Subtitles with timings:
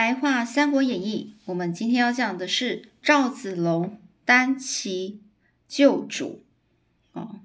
[0.00, 5.20] 白话《三国演义》，我们今天要讲的是赵子龙单骑
[5.68, 6.42] 救主。
[7.12, 7.40] 哦，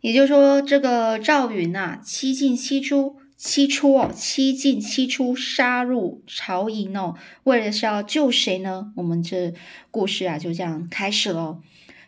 [0.00, 8.92] 也就是说，这个赵云呐，七进七出，七出哦，七进七出，杀入曹营哦，为了是要救谁呢？
[8.94, 9.52] 我们这
[9.90, 11.60] 故事啊，就这样开始了。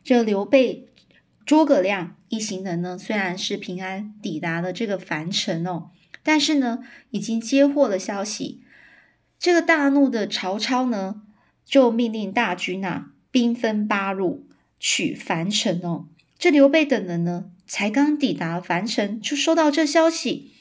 [0.05, 0.87] 这刘备、
[1.45, 5.91] 诸葛亮一行人呢，虽然是平安抵达了这个樊城哦，
[6.23, 6.79] 但是呢，
[7.11, 8.61] 已经接获了消息。
[9.39, 11.23] 这个大怒的曹操呢，
[11.65, 14.47] 就命令大军啊，兵分八路
[14.81, 16.07] 取樊城哦。
[16.39, 20.53] 这刘备等人呢，才刚抵达樊城，就收到这消息，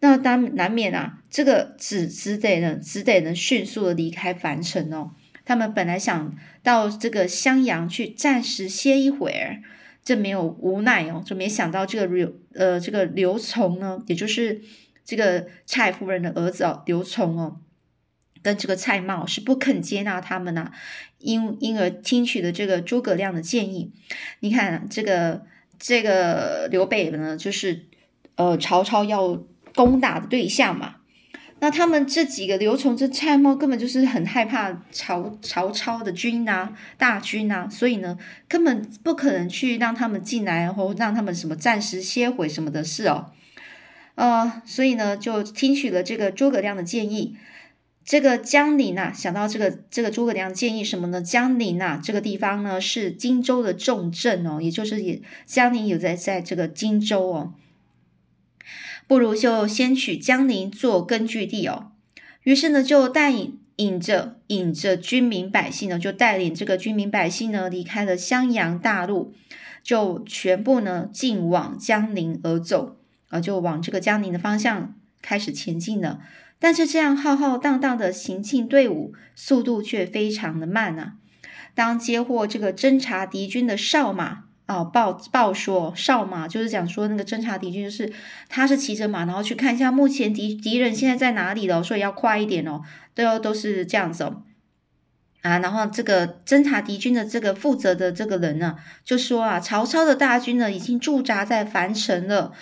[0.00, 5.12] 那当难免啊，这个只只得呢，只得呢，迅速的离开樊城哦。
[5.44, 6.34] 他们本来想
[6.64, 9.62] 到这个襄阳去暂时歇一会儿，
[10.02, 14.60] 这没有无奈哦，就没想到这个刘呃这个刘琮呢，也就是
[15.04, 17.60] 这个蔡夫人的儿子哦，刘琮哦。
[18.46, 20.70] 跟这个蔡瑁是不肯接纳他们呐，
[21.18, 23.90] 因因而听取了这个诸葛亮的建议。
[24.38, 25.42] 你看这个
[25.80, 27.86] 这个刘备呢，就是
[28.36, 29.42] 呃曹操要
[29.74, 30.96] 攻打的对象嘛。
[31.58, 38.16] 那他们这几个刘琮、这蔡瑁根本就是很害怕曹曹操的军呐、大军呐，所以呢，
[38.46, 43.32] 根本不可能去让他们进来，然后让他们什么暂时歇会什么的事哦。
[44.14, 47.36] 呃，所以呢，就听取了这个诸葛亮的建议。
[48.06, 51.20] 这个江陵啊，想到这个这个诸葛亮建议什么呢？
[51.20, 57.54] 江陵呐，这个地方呢是荆州的重镇哦，也就是也江陵有在在这个荆州哦，
[59.08, 61.90] 不如就先取江陵做根据地哦。
[62.44, 69.34] 于是呢，就带引引着引着军民百姓呢，就带领这个军民百姓呢离开了襄阳大路，
[69.82, 72.98] 就全部呢进往江陵而走
[73.30, 76.20] 啊，就往这个江陵的方向开始前进了。
[76.58, 81.12] 但是这样浩浩荡荡的行进队伍，速度却非常的慢啊！
[81.74, 88.10] 当接获这个侦察敌军的哨马啊，报报说哨马就是讲说那个侦察敌军，是
[88.48, 92.80] 他是骑着马，然后去看一下目前敌敌人现在在哪里了，所以要快一点哦，
[93.14, 94.42] 都要都是这样子哦
[95.42, 95.58] 啊！
[95.58, 102.52] 然后这个侦察敌军的这个负责的这个人呢，就说啊，曹操的大军呢已经驻扎在樊城了，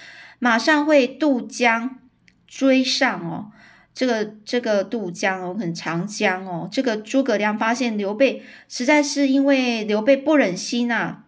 [0.40, 2.00] 马上会渡江
[2.48, 3.52] 追上哦。
[3.94, 6.68] 这个这个渡江哦，很长江哦。
[6.70, 11.18] 这个诸葛亮发现刘备实在是因为刘备不忍心呐，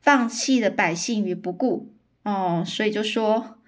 [0.00, 1.92] 放弃了百姓于不顾
[2.22, 3.58] 哦，所以就说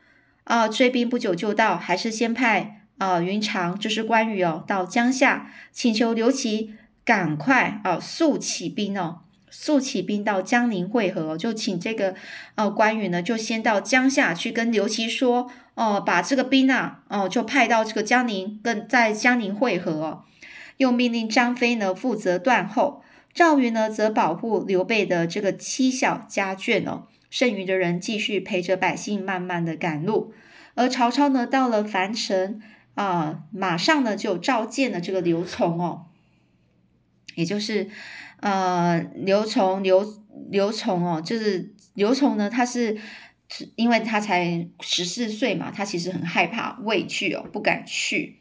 [0.45, 6.75] 啊，追兵不久就到，还是先派啊云长就是关羽哦到江夏，请求刘琦
[7.05, 9.24] 赶快啊速起兵哦。
[9.57, 12.17] 速起兵到江陵会合，就请这个
[12.57, 20.25] 呃关羽呢，就先到江夏去跟刘琦说，哦，把这个兵啊，哦，就派到这个江陵，跟在江陵会合哦。
[20.79, 30.35] 又命令张飞呢负责断后，赵云呢则保护刘备的这个妻小家眷哦，剩余的人继续陪着百姓慢慢的赶路。
[30.75, 32.61] 而曹操呢到了樊城
[32.97, 36.07] 啊，马上呢就召见了这个刘琮哦，
[37.37, 37.89] 也就是。
[38.45, 40.05] 呃，刘琮，刘
[40.51, 42.95] 刘琮哦，就是刘琮呢，他是
[43.75, 48.37] 因为他才十四岁嘛，他其实很害怕、畏惧哦，不敢去，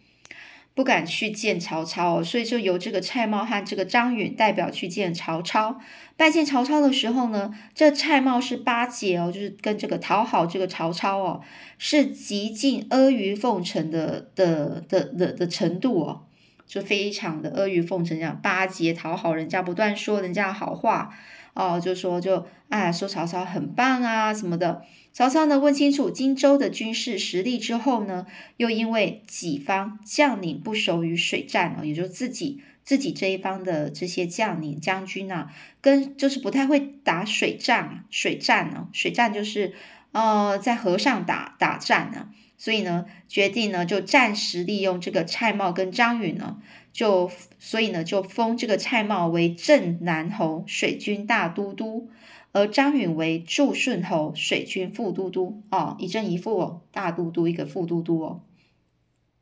[0.75, 5.79] 不敢去见曹操哦，所以就由这个蔡瑁和这个张允代表去见曹操。
[6.17, 11.41] 拜见曹操的时候呢，这蔡瑁是巴结哦，就是跟这个讨好这个曹操哦，
[11.77, 16.25] 是极尽阿谀奉承的的的的的程度哦。
[16.73, 21.15] 就非常的阿谀奉承，这样巴结讨好人家，不断说人家好话
[21.53, 24.81] 哦，就说就哎说曹操很棒啊什么的。
[25.11, 28.25] 曹操呢问清楚荆州的军事实力之后呢，
[28.57, 39.75] 又因为己方将领不熟于水战啊，也就自己自己这一方的这些将领将军啊，跟就是不太会打水战，水战呢，水战就是
[40.11, 42.29] 呃在河上打打战呢。
[42.57, 46.61] 所以呢，决定呢就暂时利用这个蔡瑁跟张允呢，
[46.93, 47.29] 就
[47.59, 52.09] 所以呢就封这个蔡瑁为镇南侯、水军大都督，
[52.53, 55.61] 而张允为祝顺侯、水军副都督。
[55.71, 58.41] 哦，一正一副哦，大都督一个副都督哦，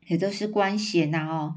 [0.08, 1.56] 也都是官衔呐哦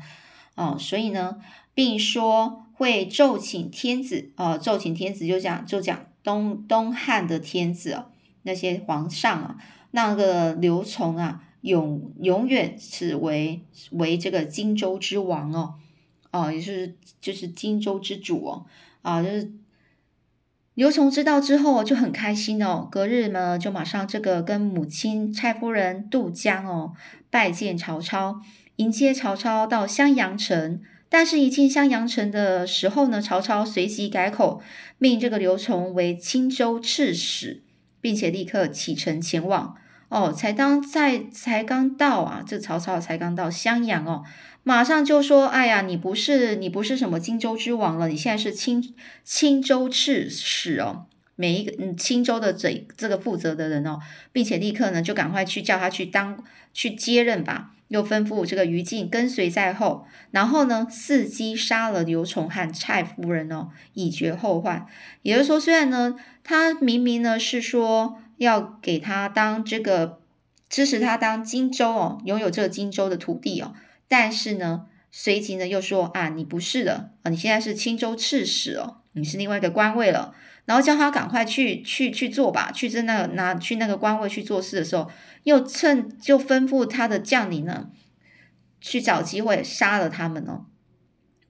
[0.57, 1.39] 哦，所以呢，
[1.73, 8.11] 并说会奏请天子哦，奏请天子就讲就讲东东汉的天子哦，
[8.43, 9.57] 那些皇上啊，
[9.95, 11.41] 那个刘琮啊。
[11.65, 13.63] 永永远是为
[13.93, 15.77] 为这个荆州之王哦，
[16.31, 18.67] 哦，也是就是荆州之主哦，
[19.01, 19.51] 啊，就是
[20.75, 26.93] 刘琮知道之后就很开心哦，隔日呢就马上这个跟母亲蔡夫人渡江哦，
[27.31, 28.43] 拜见曹操，
[28.77, 30.83] 迎接曹操到襄阳城。
[31.09, 34.61] 但是，一进襄阳城的时候呢，曹操随即改口，
[34.99, 37.63] 命这个刘琮为青州刺史，
[38.03, 39.77] 并且立刻启程前往。
[40.15, 44.23] 哦，才当在才刚到啊，这曹操才刚到襄阳哦，
[44.63, 48.95] 马上就说：“哎呀，你不是你不是什么荆州之王了，你现在是青
[49.25, 53.99] 青州刺史哦。”每一个嗯青州的这这个负责的人哦，
[54.31, 56.39] 并且立刻呢就赶快去叫他去当
[56.73, 57.73] 去接任吧。
[57.89, 64.87] 又吩咐这个于禁跟随在后，然后呢伺机杀了刘琮和蔡夫人哦，以绝后患。
[65.23, 70.21] 也就是说，虽然呢他明明呢是说要给他当这个
[70.69, 73.75] 支持他当荆州哦，拥有这个荆州的土地哦，
[74.09, 80.35] 但是呢随即呢又说啊你不是的啊，你现在是青州刺史哦，你是另外一个官位了。
[80.67, 85.11] 然后叫他赶快去去去做吧，去在那拿去那个官位去做事的时候，
[85.43, 87.91] 又趁就吩咐他的将领呢，
[88.81, 90.65] 去找机会杀了他们哦。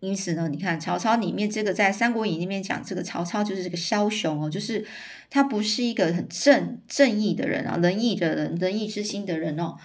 [0.04, 4.84] 因此呢，你看曹操里面这个在《三国演义》里面讲，这个曹操就是这个枭雄哦，就是
[5.30, 9.76] 他不是一个很正正义的人啊，仁义的人，仁义之心的人哦。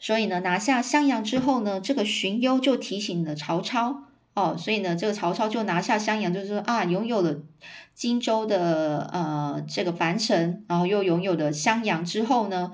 [0.00, 4.04] 所以呢，拿下襄阳之后呢，这个荀攸就提醒了曹操。
[4.34, 7.36] 哦，所以呢，这个曹操就拿下襄阳，就是说啊，拥有了
[7.94, 12.70] 荆州的呃这个樊城，然后又拥有了襄阳之后呢，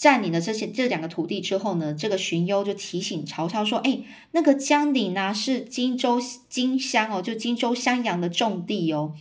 [0.00, 3.98] 占领了这些这两个土地之后呢，这个荀攸就提醒曹操说，哎，
[4.30, 6.18] 那个江陵呢是荆州
[6.48, 9.12] 荆襄哦，就荆州襄阳的重地哦，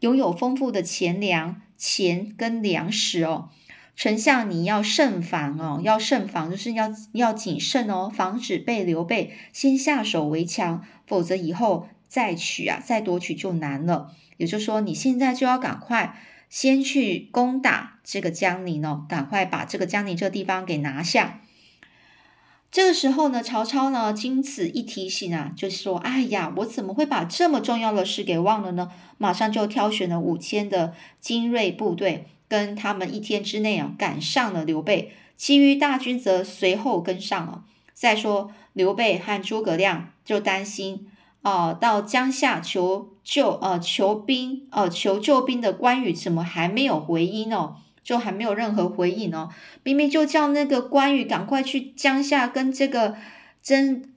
[0.00, 3.48] 拥有丰富的钱粮钱跟粮食哦。
[3.96, 14.12] 丞相，你要慎防哦，要慎防，就是要要谨慎哦，防止被刘备先下手为强，否则以后再取啊，再夺取就难了。
[14.36, 21.40] 也就是说，你现在就要赶快先去攻打这个江陵哦，赶快把这个江陵这个地方给拿下。
[22.70, 28.90] 这个时候呢，曹操呢经此一提醒啊，就说，哎呀，我怎么会把这么重要的事给忘了呢？
[29.18, 32.26] 马上就挑选了五千的精锐部队。
[32.48, 37.64] 跟他们一天之内啊赶上了刘备，其余大军则随后跟上了。
[37.92, 41.10] 再说刘备和诸葛亮就担心
[41.46, 47.76] 哦，到江夏求救呃求兵呃求救兵的关羽怎么还没有回音哦？
[48.02, 49.50] 就还没有任何回应哦。
[49.84, 53.14] 明明就叫那个关羽赶快去江夏跟这个
[53.62, 54.12] 真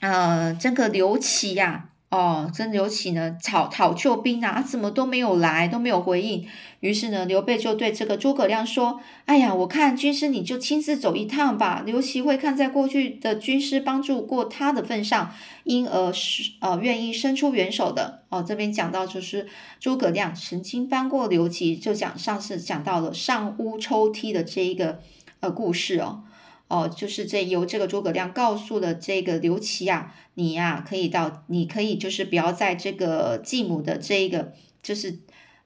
[0.00, 1.88] 呃这个刘琦呀。
[2.10, 6.46] 哦，真刘启呢，讨讨救兵啊，怎么都没有来，都没有回应。
[6.82, 11.84] 于是呢，刘备就对这个诸葛亮说：“哎呀，我看军师你就亲自走一趟吧。
[11.86, 15.32] 刘琦会看在过去的军师帮助过他的份上，
[15.62, 19.46] 因而是呃愿意伸出援手的。”哦，这边讲到就是
[19.78, 24.98] 诸葛亮曾经帮过刘琦，就讲上次讲到了上屋抽梯的这一个
[25.38, 26.24] 呃故事哦。
[26.66, 34.52] 哦，就是这由这个诸葛亮告诉了这个刘琦啊，你呀可以到，你可以就是不要在这个继母的这一个
[34.82, 35.18] 就是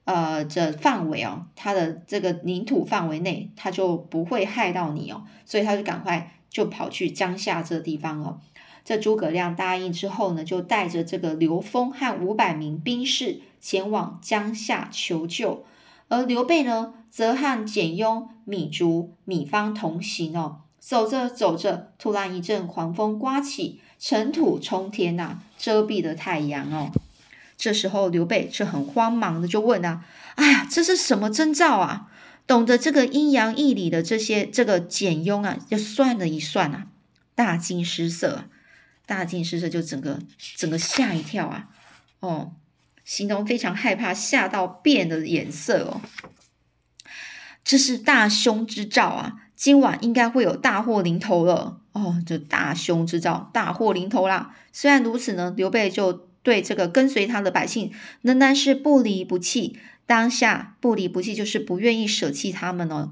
[0.07, 8.41] 呃这范围哦，他的这个领土范围内，他就不会害到你哦，所以他就赶快就跑去江夏这地方哦。
[8.85, 15.65] 这诸葛亮答应之后呢，就带着这个刘封和五百名兵士前往江夏求救，
[16.09, 20.59] 而刘备呢，则和简雍、米竹、米方同行哦。
[20.79, 26.93] 走着走着，突然一阵狂风刮起，尘土冲天呐，遮蔽了太阳哦。
[27.57, 30.05] 这时候刘备就很慌忙的就问啊
[30.37, 32.09] ：“哎呀，这是什么征兆啊？”
[32.47, 36.87] 懂得这个阴阳义理的这些这个简雍啊，就算了一算啊，
[37.35, 38.45] 大惊失色，
[39.05, 40.21] 大惊失色，就整个
[40.55, 41.69] 整个吓一跳啊，
[42.21, 42.53] 哦，
[43.05, 46.01] 形容非常害怕，吓到变了颜色哦。
[47.65, 49.33] 这是大凶之兆啊！
[49.57, 54.55] 今晚应该会有大祸临头了哦，这大凶之兆，大祸临头啦！
[54.73, 57.91] 虽然如此呢，刘备就对这个跟随他的百姓
[58.23, 59.77] 仍然是不离不弃。
[60.07, 63.11] 当下不离不弃，就是不愿意舍弃他们哦。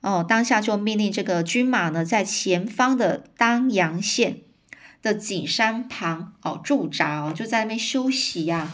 [0.00, 4.38] 哦，当下就命令这个军马呢，在前方的当阳县
[5.02, 8.72] 的景山旁哦驻扎哦，就在那边休息呀。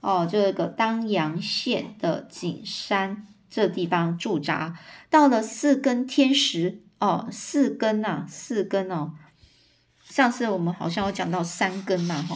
[0.00, 3.28] 哦，这个当阳县的景山。
[3.54, 4.78] 这地方驻扎，
[5.10, 9.12] 到了四更天时哦，四更呐，四更哦。
[10.08, 12.34] 上次我们好像有讲到三更嘛，哈，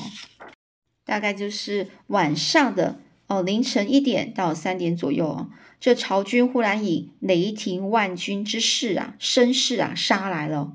[1.06, 2.98] 大概就是晚上的
[3.28, 5.48] 哦，凌晨一点到三点左右哦。
[5.80, 10.72] 这曹军忽然以雷霆万钧之势啊，声势啊杀来了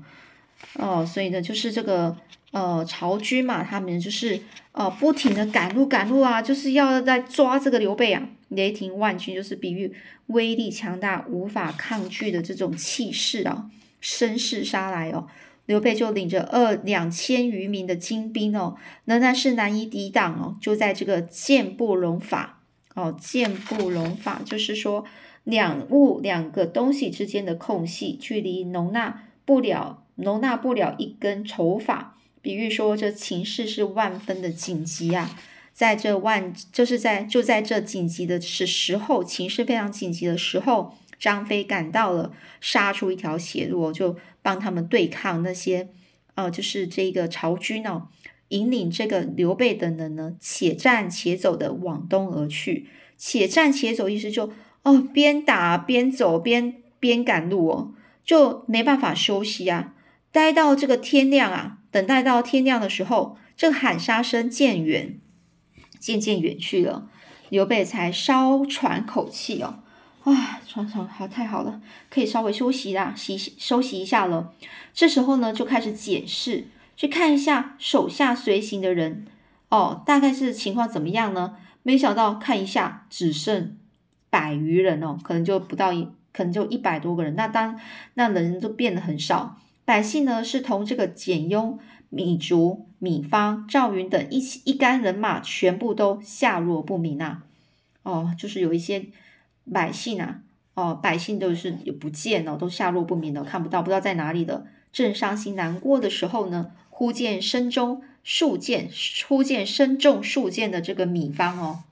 [0.74, 2.16] 哦，所以呢，就是这个
[2.52, 4.40] 呃曹军嘛，他们就是
[4.72, 8.28] 呃不停的赶路赶路啊，就是要在抓这个刘备啊。
[8.48, 9.92] 雷霆万钧就是比喻
[10.26, 13.70] 威力强大、无法抗拒的这种气势啊，
[14.00, 15.26] 声势杀来哦，
[15.66, 20.56] 刘备就领着二两千余名的精兵哦，仍然是难以抵挡哦。
[20.60, 22.60] 就在这个箭不容法
[22.94, 25.04] 哦，箭不容法就是说
[25.44, 32.18] 两物两个东西之间的空隙，距离容纳不了容纳不了一根筹法。
[32.40, 35.38] 比喻说这情势是万分的紧急啊，
[35.72, 40.96] 在这万就是在就在这紧急的时时候，情势非常紧急的时候。
[41.22, 45.88] 张飞赶到了，杀出一条血路，就帮他们对抗那些，
[46.34, 48.08] 呃，就是这个曹军哦，
[48.48, 52.88] 引领这个刘备等人呢，且战且走的往东而去。
[53.16, 54.52] 且战且走，意思就
[54.82, 59.94] 哦，边打边走，边边赶路哦，就没办法休息啊，
[60.32, 65.20] 待到这个天亮啊，等待到天亮的时候，这喊杀声渐远，
[66.00, 67.08] 渐渐远去了，
[67.48, 69.81] 刘备才稍喘口气哦。
[70.24, 74.52] 啊，床上好太好了，可以稍微休息啦，洗休息一下了。
[74.94, 79.26] 这时候呢，就开始检视，去看一下手下随行的人
[79.68, 81.56] 哦，大概是情况怎么样呢？
[81.82, 83.76] 没想到看一下，只剩
[84.30, 87.34] 百余人哦，可能就不到一，可能就一百多个人。
[87.34, 87.80] 那当
[88.14, 97.42] 那人都变得很少，百姓呢是同这个简雍、米竹、米方、赵云等一起一干人马，全部都下落不明啊。
[98.04, 99.06] 哦，就是有一些。
[99.70, 100.40] 百姓啊，
[100.74, 104.66] 哦，百姓都是也不见了，都下落不明了，看不到，不知道在哪里的。
[104.92, 108.90] 正伤心难过的时候呢，忽见身中数箭，
[109.26, 111.84] 忽见身中数箭的这个米方哦，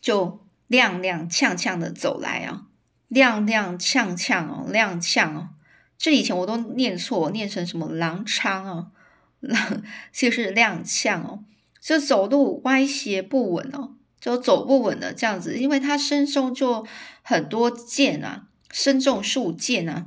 [0.00, 0.40] 就
[0.70, 2.66] 踉踉跄跄的走来啊，
[3.10, 5.50] 踉踉跄跄哦，踉跄哦，
[5.98, 8.92] 这以前我都念错，念成什么狼昌啊，
[10.10, 11.44] 其实是踉跄哦，
[11.78, 13.97] 就走路歪斜不稳哦。
[14.20, 16.86] 就走不稳的这样子，因为他身中就
[17.22, 20.06] 很多箭啊，身中数箭啊，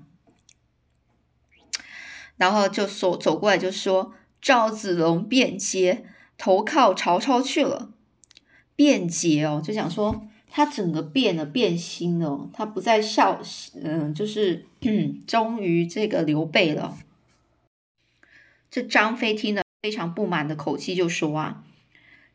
[2.36, 6.06] 然后就走走过来就说：“赵子龙变节，
[6.38, 7.91] 投靠曹操去了。”
[8.75, 13.39] 变节哦，就讲说他整个变了，变心了，他不再效，
[13.75, 14.65] 嗯，就是
[15.27, 16.98] 忠于这个刘备了。
[18.70, 21.63] 这张飞听了非常不满的口气就说啊。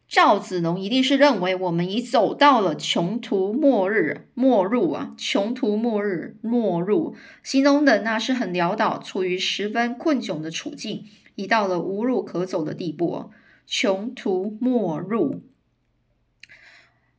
[0.09, 5.15] 赵子龙一定是认为我们已走到了穷途末日末路啊！
[5.19, 13.31] 穷途末日末路，形容的那是很潦倒，处于十分困窘的处境，已到了无路可走的地步。
[13.67, 15.43] 穷途末路，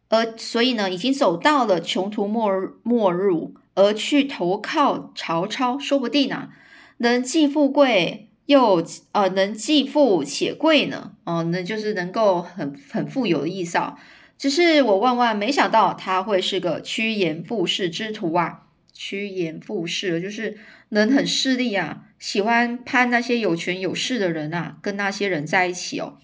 [0.08, 2.50] 而所以呢，已经走到了穷途末
[2.84, 6.51] 末路，而去投靠曹操，说不定啊，
[7.00, 8.27] 能既富贵。
[8.48, 11.13] 又呃能既富且贵呢？
[11.24, 13.96] 哦，那就是能够很很富有的意思啊。
[14.38, 18.63] 只是我万万没想到他会是个趋炎附势之徒啊！
[18.94, 20.58] 趋炎附势就是
[20.89, 26.18] 能很势利啊，喜欢攀那些有权有势的人啊，跟那些人在一起哦。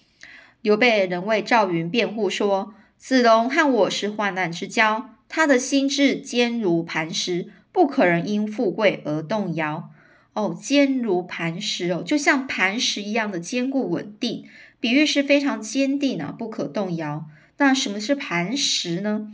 [0.62, 9.90] 刘备仍为赵云辩护说：“子龙和我是患难之交，他的心智坚如磐石，不可能因富贵而动摇。”
[10.34, 14.44] 哦，坚如磐石哦，就像磐石一样的坚固稳定，
[14.80, 17.26] 比喻是非常坚定啊，不可动摇。
[17.56, 19.32] 那什么是磐石呢？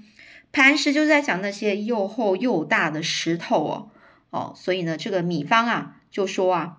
[0.52, 3.90] 磐石就是在讲那些又厚又大的石头哦。
[4.30, 6.76] 哦，所以呢，这个米方啊就说啊，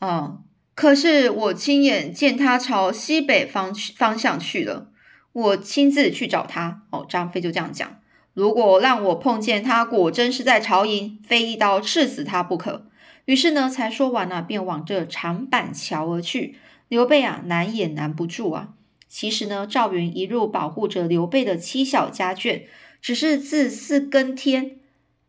[0.00, 0.42] 哦，
[0.74, 4.92] 可是我亲眼见他朝西北方方向去了，
[5.32, 6.82] 我亲自去找他。
[6.90, 7.98] 哦，张飞就这样讲。
[8.36, 12.86] 如果让我碰见他，果真是在朝营，非一刀刺死他不可。
[13.24, 16.58] 于是呢，才说完了，便往这长板桥而去。
[16.88, 18.74] 刘备啊，难也难不住啊。
[19.08, 22.64] 其实呢，赵云一路保护着刘备的妻小家眷，
[23.00, 24.72] 只是自四更天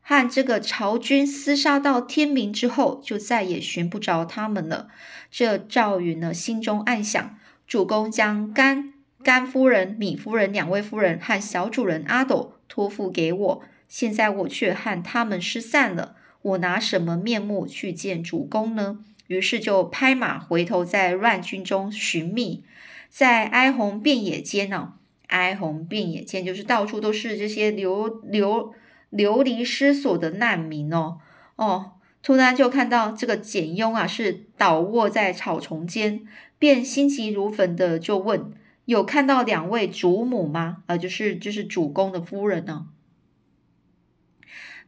[0.02, 4.90] 和这个曹军厮杀到天明之后，就再也寻不着他们了。
[5.32, 8.92] 这赵云呢，心中暗想：主公将甘
[9.24, 12.56] 甘夫人、米夫人两位夫人和小主人阿斗。
[12.78, 19.00] 托付给我，现在我却和他们失散了，我拿什么面目去见主公呢？
[19.26, 22.64] 于是就拍马回头，在乱军中寻觅，
[23.10, 24.94] 在哀鸿遍野间呢，
[25.26, 28.72] 哀鸿遍野间就是到处都是这些流流
[29.10, 31.18] 流离失所的难民哦
[31.56, 36.22] 哦，突然就看到这个简雍啊，是倒卧在草丛间，
[36.60, 38.54] 便心急如焚的就问。
[38.88, 40.84] 有看到两位主母吗？
[40.86, 42.88] 呃，就是就是主公的夫人呢。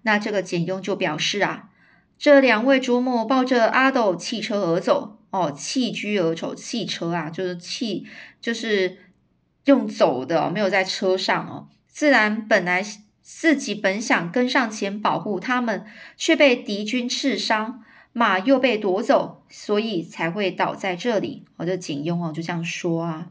[0.03, 1.69] 那这个简雍就表示啊，
[2.17, 8.07] 这两位主母抱着阿斗弃车而走哦，弃车而走，弃车啊，就是弃，
[8.39, 8.99] 就是
[9.65, 11.67] 用走的，没有在车上哦。
[11.85, 12.81] 自然本来
[13.21, 21.43] 自己本想跟上前保护他们，却被敌军刺伤，马又被夺走，所以才会倒在这里。
[21.57, 23.27] 我就景雍哦，就这样说啊。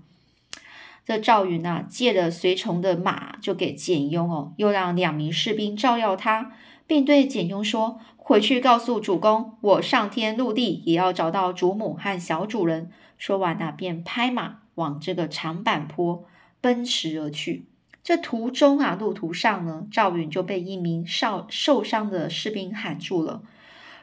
[1.09, 6.53] 这赵云啊，借了随从的马，就给简雍哦，又让两名士兵照耀他，
[6.87, 16.27] 并对简雍说：“回去告诉主公，我上天入地也要找到主母和小主人。”说完呢，便拍马往这个长坂坡
[16.61, 17.65] 奔驰而去。
[18.05, 23.41] 这途中啊，路途上呢，赵云就被一名受受伤的士兵喊住了。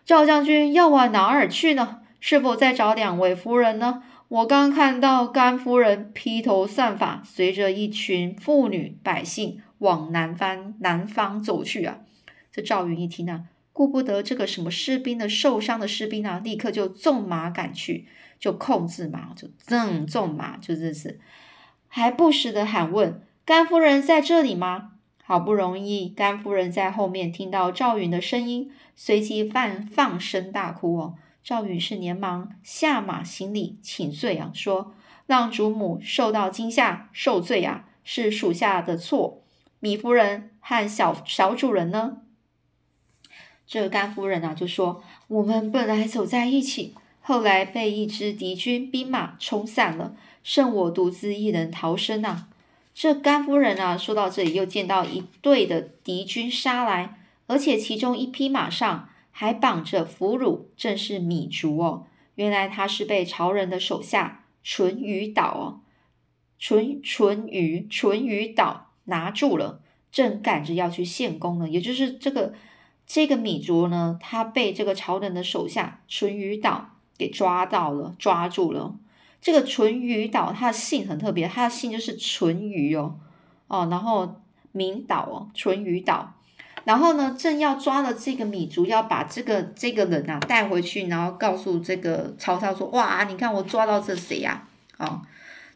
[0.04, 2.00] 赵将军要往哪儿去呢？
[2.20, 4.02] 是否在找两位夫人呢？
[4.28, 12.00] 我刚看到甘夫人披头散发，随着一群妇女百姓往南方南方走去啊！
[12.52, 18.08] 这赵云一听啊，顾不得这个什么士兵的受伤的士兵啊，立刻就纵马赶去，
[18.40, 21.20] 就控制马，就正纵马，就这是，
[21.88, 24.94] 还不时的喊问甘夫人在这里吗？
[25.24, 31.16] 好不容易，甘夫人在后面听到赵云的声音，随即放放声大哭哦。
[31.46, 34.96] 赵云是连忙下马行礼请罪啊，说
[35.28, 39.44] 让主母受到惊吓受罪啊，是属下的错。
[39.80, 42.18] 米夫人和小小主人呢？
[43.68, 52.48] 这甘夫人啊就说：我们本来走在一起，后来被一支敌军兵马冲散了，剩我独自一人逃生啊。
[52.96, 62.06] 这甘夫人啊，说到这里，又见到一队的敌军杀来，而且其中一匹马上还绑着俘虏，正是米竹哦。
[62.36, 65.82] 原来他是被曹仁的手下淳于导哦，
[66.58, 71.68] 淳淳于淳于导拿住了，正赶着要去献功呢。
[71.68, 72.54] 也就是这个
[73.06, 78.98] 这个米竹呢，他被这个曹仁的手下淳于导给抓到了，抓住了。
[79.42, 83.20] 这个淳于导，他的姓很特别，他的姓就是淳于哦，
[83.68, 86.35] 哦，然后明导哦，淳于导，
[86.86, 94.64] 然后呢，正要抓了这个米族，要把这个这个人啊带回去，然后告诉这个曹操说，哇，你看我抓到这谁呀？
[94.98, 95.22] 哦，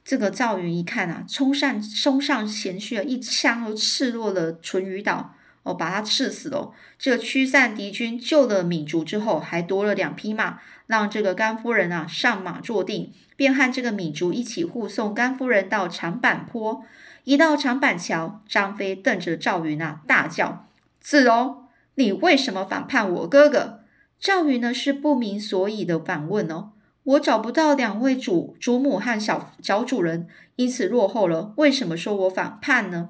[0.06, 6.72] 这个赵云一看啊，冲上冲上前去啊，一枪就刺落了淳于导，哦，把他刺死了。
[6.98, 13.12] 这驱散敌军，救了米族之后，还夺了两匹马，让这个甘夫人啊上马坐定。
[13.36, 16.84] 便和这个米族一起护送甘夫人到长坂坡。
[17.24, 20.68] 一到长板桥，张飞瞪着赵云啊，大叫
[21.10, 23.80] ：“子龙，你为什么反叛我哥哥？”
[24.22, 31.56] 赵云呢是不明所以的反问哦：“我找不到两位主主母和小小主人，因此落后了。
[31.58, 33.10] 为什么说我反叛呢？”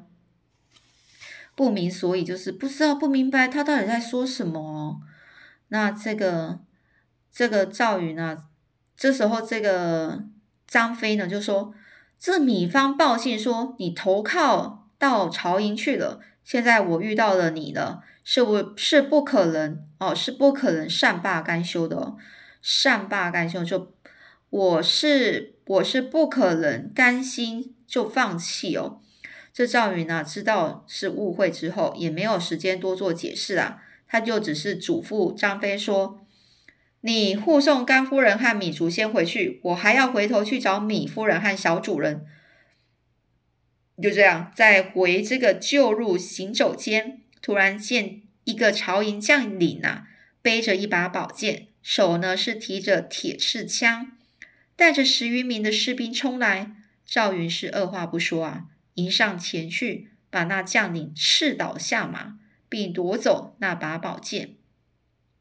[1.55, 5.01] 不明所以就是不知道不明白他到底在说什么。
[5.67, 6.59] 那这个
[7.29, 8.45] 这个赵云呢？
[8.95, 10.23] 这时候，这个
[10.65, 11.73] 张飞呢就说
[12.17, 18.73] ：“这米方报信说你投靠到曹营去了，现在我遇到了你了，是不？
[18.75, 21.95] 是不可能哦，是不可能善罢甘休的。
[21.97, 22.17] 哦
[22.59, 23.93] 善罢甘休就
[24.49, 28.99] 我是我是不可能甘心就放弃哦。”
[29.53, 36.19] 这赵云呢知道是误会之后，也没有时间多做解释啊，他就只是嘱咐张飞说。
[37.01, 42.25] 你护送甘夫人和米竹先回去，我还要回头去找米夫人和小主人。
[44.01, 50.07] 就这样，在回这个旧路行走间，突然见一个朝营将领呐，
[50.41, 54.11] 背着一把宝剑，手呢是提着铁刺枪，
[54.75, 56.75] 带着十余名的士兵冲来。
[57.05, 62.37] 赵云是二话不说啊，迎上前去，把那将领刺倒下马，
[62.69, 64.55] 并夺走那把宝剑。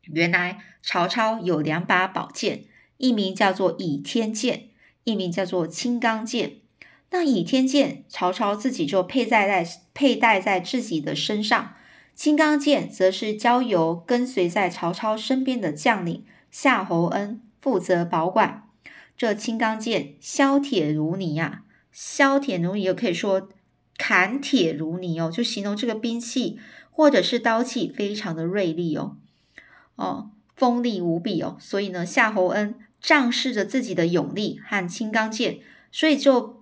[0.04, 2.64] 原来曹操有两把宝剑，
[2.96, 4.70] 一名叫做倚天剑，
[5.04, 6.60] 一名叫做青钢剑。
[7.10, 11.74] 那倚天剑，曹操自己就佩戴在佩戴在自己的身上；
[12.14, 18.68] 青钢剑则是交由跟随在曹操身边的将领夏侯恩负责保管。
[19.16, 23.48] 这青钢剑削铁如泥呀，削铁如泥，也可以说
[23.96, 26.58] 砍铁如泥哦，就形容这个兵器
[26.90, 29.16] 或者是刀器非常的锐利哦。
[29.96, 35.58] 哦，锋利无比哦，所以呢，夏侯恩仗势着自己的勇力和青钢剑，
[35.90, 36.57] 所以就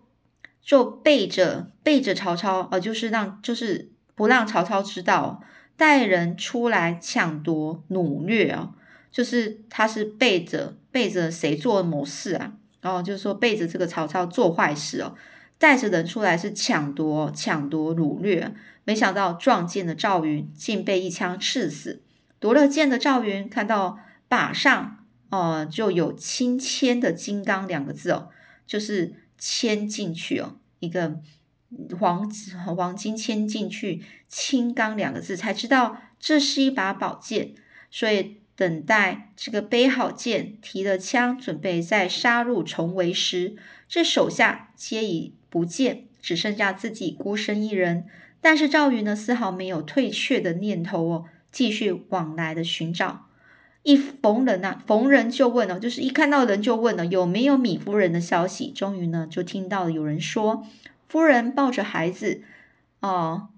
[0.67, 5.41] 就背着背着曹操，呃，就是让就是不让曹操知道，
[5.77, 8.73] 带人出来抢夺掳掠啊，
[9.13, 15.15] 就是他是背着背着谁做某事啊，然后就是说背着这个曹操做坏事哦，
[15.57, 18.53] 带着人出来是抢夺抢夺掳掠，
[18.83, 22.03] 没想到撞见了赵云，竟被一枪刺死。
[22.41, 24.99] 夺了剑的赵云看到靶上，
[25.31, 28.31] 呃，就有“青签”的“金刚”两个字哦，
[28.67, 31.21] 就是签进去哦，一个
[31.99, 32.31] 黄
[32.77, 37.55] 黄金签进去“青钢”两个字，才知道这是一把宝剑。
[37.91, 43.57] 所以等待这个背好剑、提了枪，准备再杀入重围时，
[43.89, 48.07] 这手下皆已不见，只剩下自己孤身一人。
[48.41, 53.26] 但是赵云呢，丝毫没有退却的念头哦，继续往来的寻找。
[53.87, 58.73] 一逢人呐，逢人就问哦，就是一看到人就问了，有没有米夫人的消息？
[58.73, 60.67] 终于呢，就听到有人说，
[61.07, 62.43] 夫人抱着孩子，
[63.01, 63.49] 哦。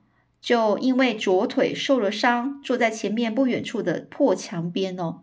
[0.41, 5.23] 就因为左腿受了伤，坐在前面不远处的破墙边哦。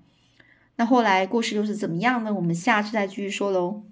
[0.75, 2.33] 那后来故事又是怎么样呢？
[2.33, 3.83] 我们下次再继续说喽。